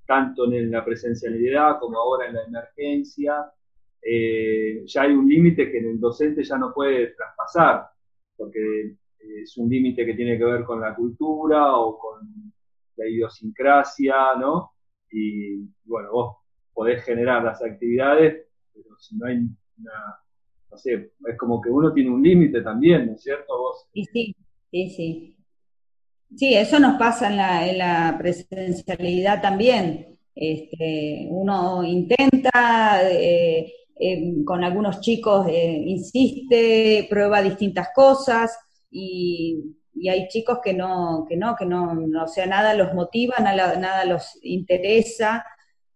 [0.06, 3.52] tanto en la presencialidad como ahora en la emergencia,
[4.00, 7.88] eh, ya hay un límite que el docente ya no puede traspasar,
[8.38, 12.53] porque es un límite que tiene que ver con la cultura o con
[12.96, 14.72] la idiosincrasia, ¿no?
[15.10, 16.36] Y bueno, vos
[16.72, 20.20] podés generar las actividades, pero si no hay una,
[20.70, 23.56] no sé, es como que uno tiene un límite también, ¿no es cierto?
[23.56, 24.36] Vos, sí, sí,
[24.70, 25.36] sí, sí.
[26.36, 30.18] Sí, eso nos pasa en la, en la presencialidad también.
[30.34, 38.58] Este, uno intenta, eh, eh, con algunos chicos eh, insiste, prueba distintas cosas
[38.90, 42.92] y y hay chicos que no, que no, que no, no o sea, nada los
[42.92, 45.46] motiva, nada, los interesa,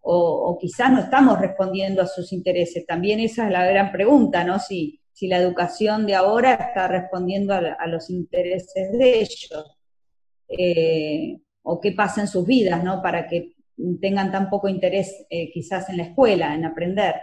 [0.01, 2.87] o, quizás no estamos respondiendo a sus intereses.
[2.87, 4.61] También esa es la gran pregunta, ¿no?
[4.61, 9.77] Si, si la educación de ahora está respondiendo a, los intereses de ellos,
[10.49, 13.03] eh, o qué pasa en sus vidas, ¿no?
[13.03, 13.57] Para que
[14.01, 17.15] tengan tan poco interés eh, quizás en la escuela, en aprender.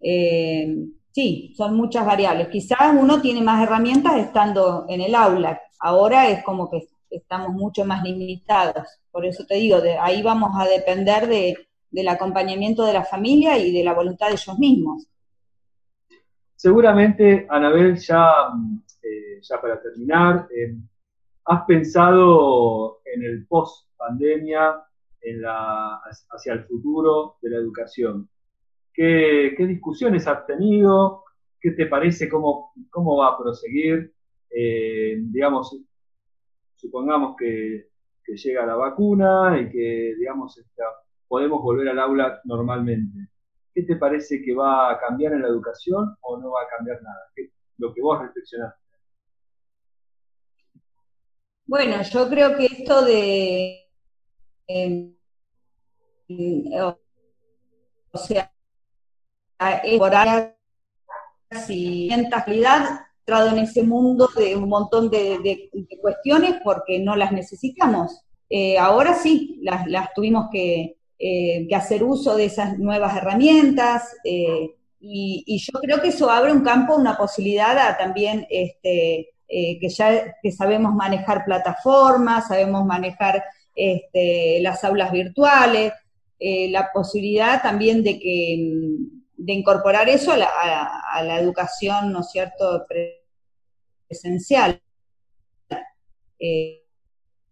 [0.00, 0.74] Eh,
[1.12, 2.48] sí, son muchas variables.
[2.48, 7.84] Quizás uno tiene más herramientas estando en el aula, Ahora es como que estamos mucho
[7.84, 8.86] más limitados.
[9.10, 13.72] Por eso te digo, de ahí vamos a depender del acompañamiento de la familia y
[13.72, 15.08] de la voluntad de ellos mismos.
[16.54, 18.32] Seguramente, Anabel, ya,
[19.02, 20.76] eh, ya para terminar, eh,
[21.46, 24.84] ¿has pensado en el post-pandemia,
[26.30, 28.28] hacia el futuro de la educación?
[28.92, 31.24] ¿Qué, discusiones has tenido?
[31.60, 32.28] ¿Qué te parece?
[32.28, 34.12] ¿Cómo, cómo va a proseguir?
[34.50, 35.76] Eh, digamos,
[36.76, 37.90] supongamos que,
[38.34, 40.58] llega la vacuna y que, digamos,
[41.28, 43.28] podemos volver al aula normalmente.
[43.74, 47.02] ¿Qué te parece que va a cambiar en la educación o no va a cambiar
[47.02, 47.20] nada?
[47.78, 48.80] lo que vos reflexionaste.
[51.66, 53.88] Bueno, yo creo que esto de...
[54.68, 55.14] Eh,
[58.12, 58.52] o sea,
[59.98, 60.12] por
[61.68, 65.70] y calidad entrado en ese mundo de un montón de,
[66.00, 68.24] cuestiones porque no las necesitamos.
[68.50, 75.58] Eh, ahora sí, las, tuvimos eh, que, hacer uso de esas nuevas herramientas eh, y,
[75.58, 80.94] yo creo que eso abre un campo, una posibilidad también este, que ya que sabemos
[80.94, 83.42] manejar plataformas, sabemos manejar
[83.74, 85.92] este, las aulas virtuales,
[86.40, 92.86] la posibilidad también de que de incorporar eso a la, educación, ¿no es cierto?,
[94.08, 94.80] presencial.
[96.38, 96.82] Eh,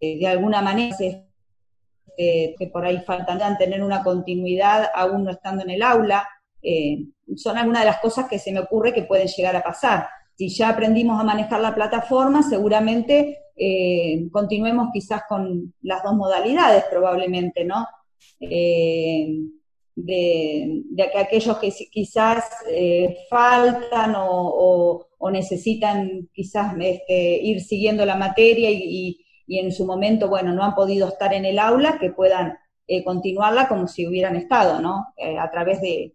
[0.00, 0.96] eh, de alguna manera,
[2.16, 6.28] eh, que por ahí faltan tener una continuidad aún no estando en el aula,
[7.36, 10.08] son algunas de las cosas que se me ocurre que pueden llegar a pasar.
[10.36, 13.46] Si ya aprendimos a manejar la plataforma, seguramente
[14.30, 17.86] continuemos quizás con las dos modalidades probablemente, ¿no?
[20.04, 28.70] De, de aquellos que quizás eh, faltan o, necesitan quizás este, ir siguiendo la materia
[28.70, 33.02] y, en su momento, bueno, no han podido estar en el aula, que puedan eh,
[33.02, 35.08] continuarla como si hubieran estado, ¿no?
[35.16, 36.14] Eh, a través de,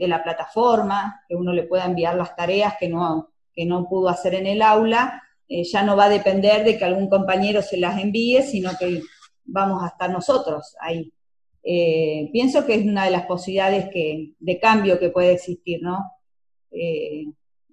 [0.00, 4.34] la plataforma, que uno le pueda enviar las tareas que no, que no pudo hacer
[4.34, 8.42] en el aula, ya no va a depender de que algún compañero se las envíe,
[8.42, 9.00] sino que
[9.44, 11.12] vamos a estar nosotros ahí.
[11.68, 15.98] Eh, pienso que es una de las posibilidades que, de cambio que puede existir, ¿no?
[16.70, 17.24] Eh,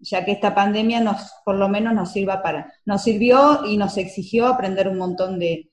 [0.02, 3.98] ya que esta pandemia nos, por lo menos nos sirva para, nos sirvió y nos
[3.98, 5.70] exigió aprender un montón de,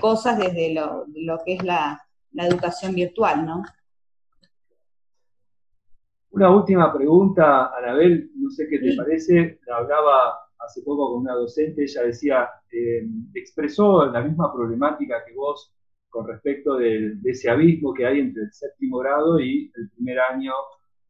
[0.00, 1.04] cosas desde lo,
[1.44, 2.00] que es la,
[2.36, 3.64] educación virtual, ¿no?
[6.30, 11.82] Una última pregunta, Anabel, no sé qué te parece, hablaba hace poco con una docente,
[11.82, 13.04] ella decía, eh,
[13.34, 15.74] expresó la misma problemática que vos
[16.14, 20.52] con respecto de, ese abismo que hay entre el séptimo grado y el primer año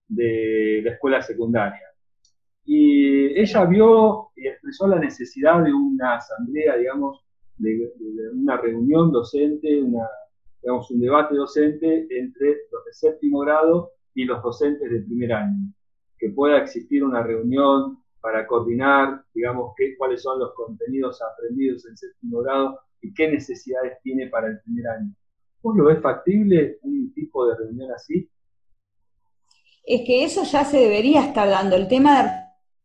[0.09, 1.87] de la escuela secundaria.
[2.65, 7.23] Y ella vio y expresó la necesidad de una asamblea, digamos,
[7.59, 7.93] de,
[8.33, 10.09] una reunión docente, una,
[10.63, 15.71] digamos, un debate docente entre los de séptimo grado y los docentes de primer año,
[16.19, 21.95] que pueda existir una reunión para coordinar, digamos, qué, cuáles son los contenidos aprendidos en
[21.95, 25.15] séptimo grado y qué necesidades tiene para el primer año.
[25.63, 28.29] ¿Vos lo ves factible un tipo de reunión así?
[29.85, 31.77] Es que eso ya se debería estar dando.
[31.77, 32.31] El tema de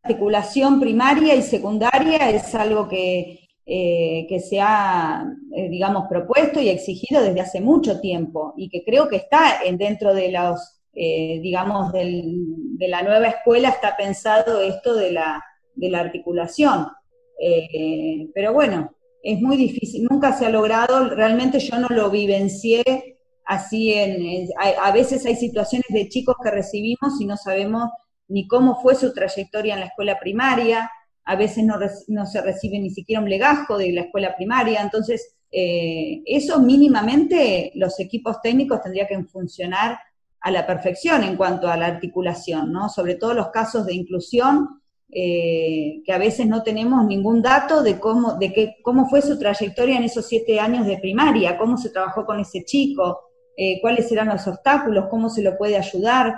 [0.02, 5.24] articulación primaria y secundaria es algo que, eh, que se ha,
[5.56, 10.14] eh, digamos, propuesto y exigido desde hace mucho tiempo y que creo que está dentro
[10.14, 15.42] de los eh, digamos, de la nueva escuela está pensado esto de la,
[15.74, 16.88] de la articulación.
[18.34, 18.90] Pero bueno,
[19.22, 22.82] es muy difícil, nunca se ha logrado, realmente yo no lo vivencié
[23.44, 27.90] así en, a, veces hay situaciones de chicos que recibimos y no sabemos
[28.28, 30.90] ni cómo fue su trayectoria en la escuela primaria,
[31.24, 31.76] a veces no,
[32.08, 37.72] no se recibe ni siquiera un legajo de la escuela primaria, entonces eh, eso mínimamente
[37.74, 39.98] los equipos técnicos tendrían que funcionar
[40.40, 42.88] a la perfección en cuanto a la articulación, ¿no?
[42.88, 44.80] Sobre todo los casos de inclusión,
[45.12, 49.38] eh, que a veces no tenemos ningún dato de cómo, de qué, cómo fue su
[49.38, 53.20] trayectoria en esos siete años de primaria, cómo se trabajó con ese chico,
[53.56, 56.34] eh, cuáles eran los obstáculos, cómo se lo puede ayudar,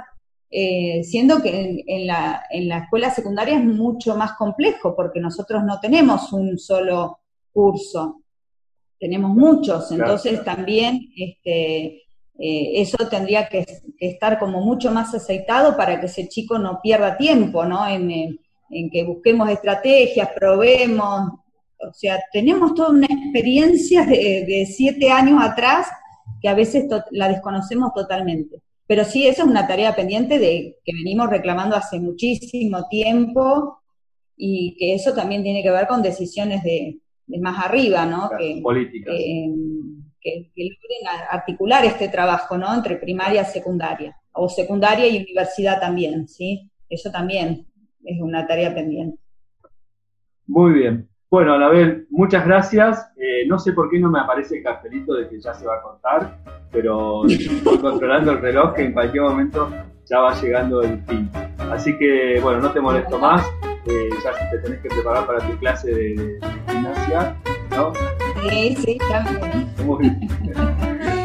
[0.51, 5.65] eh, siendo que en, la, en la escuela secundaria es mucho más complejo, porque nosotros
[5.65, 7.21] no tenemos un solo
[7.53, 8.23] curso,
[8.99, 12.03] tenemos muchos, entonces también este,
[12.39, 13.65] eh, eso tendría que,
[13.99, 17.87] estar como mucho más aceitado para que ese chico no pierda tiempo, ¿no?
[17.87, 18.39] En,
[18.91, 21.33] que busquemos estrategias, probemos.
[21.79, 25.89] O sea, tenemos toda una experiencia de, siete años atrás
[26.41, 28.63] que a veces la desconocemos totalmente.
[28.87, 33.79] Pero sí, esa es una tarea pendiente de que venimos reclamando hace muchísimo tiempo
[34.37, 36.99] y que eso también tiene que ver con decisiones de,
[37.41, 38.31] más arriba, ¿no?
[38.63, 39.15] políticas.
[39.17, 39.49] Eh,
[40.21, 42.73] que, logren articular este trabajo, ¿no?
[42.75, 46.71] Entre primaria y secundaria, o secundaria y universidad también, ¿sí?
[46.89, 47.67] Eso también
[48.05, 49.19] es una tarea pendiente.
[50.47, 51.09] Muy bien.
[51.31, 53.11] Bueno, Anabel, muchas gracias.
[53.17, 55.77] Eh, no sé por qué no me aparece el cartelito de que ya se va
[55.77, 56.39] a cortar,
[56.71, 59.71] pero estoy controlando el reloj que en cualquier momento
[60.05, 61.31] ya va llegando el fin.
[61.71, 63.47] Así que, bueno, no te molesto más.
[63.87, 66.39] Eh, ya te tenés que preparar para tu clase de, de
[66.69, 67.37] gimnasia,
[67.71, 67.93] ¿no?
[68.49, 69.71] Sí, sí, también.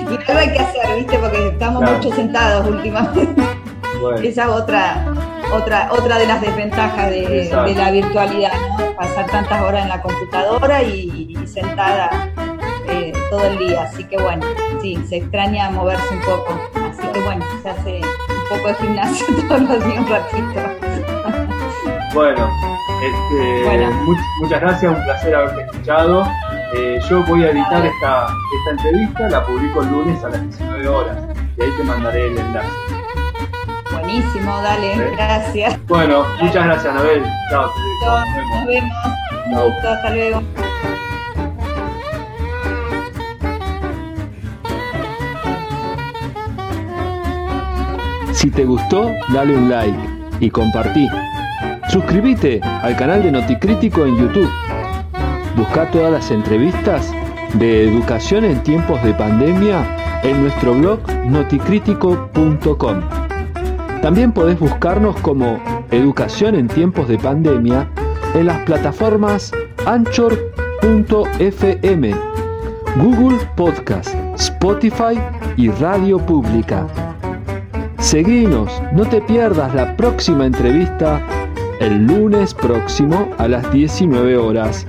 [0.09, 1.19] y nada hay que hacer, ¿viste?
[1.19, 3.43] Porque estamos mucho sentados últimamente.
[4.23, 5.13] Esa es otra,
[5.53, 8.95] otra, otra de las desventajas de, la virtualidad, ¿no?
[8.95, 12.09] Pasar tantas horas en la computadora y, sentada
[12.89, 13.83] eh, todo el día.
[13.83, 14.45] Así que bueno,
[14.81, 16.59] sí, se extraña moverse un poco.
[16.75, 20.97] Así que bueno, se hace un poco de gimnasio todos los días un ratito.
[22.13, 22.49] Bueno,
[23.01, 23.87] este,
[24.41, 26.27] muchas gracias, un placer haberte escuchado.
[26.73, 28.27] Eh, yo voy a editar esta,
[28.59, 31.17] esta entrevista, la publico el lunes a las 19 horas
[31.57, 32.96] y ahí te mandaré el enlace.
[34.07, 35.85] Buenísimo, dale, gracias.
[35.85, 37.23] Bueno, muchas gracias, Anabel.
[37.49, 37.69] Chao,
[38.05, 38.91] Nos vemos.
[39.51, 39.93] Chao.
[39.93, 40.43] hasta luego.
[48.31, 49.99] Si te gustó, dale un like
[50.39, 51.09] y compartí.
[51.89, 54.49] Suscríbete al canal de Noticrítico en YouTube
[55.57, 57.11] Busca todas las entrevistas
[57.55, 63.16] de educación en tiempos de pandemia en nuestro blog noticrítico.com.
[64.01, 65.59] También podés buscarnos como
[65.91, 67.89] Educación en tiempos de pandemia
[68.33, 69.51] en las plataformas
[69.85, 70.55] anchor.fm,
[72.97, 75.19] Google Podcast, Spotify
[75.55, 76.85] y Radio Pública.
[77.99, 81.21] Seguinos, no te pierdas la próxima entrevista
[81.79, 84.85] el lunes próximo a las 19 horas